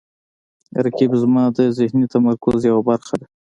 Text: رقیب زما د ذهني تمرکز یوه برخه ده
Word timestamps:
رقیب 0.83 1.11
زما 1.21 1.43
د 1.57 1.59
ذهني 1.77 2.05
تمرکز 2.13 2.59
یوه 2.69 2.81
برخه 2.89 3.15
ده 3.19 3.25